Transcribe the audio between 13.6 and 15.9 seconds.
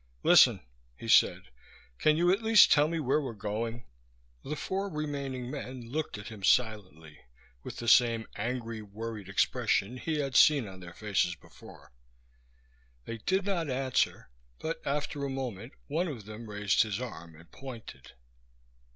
answer, but after a moment